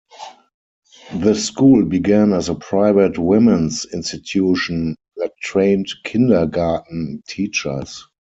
[1.15, 8.03] The school began as a private women's institution that trained kindergarten teachers.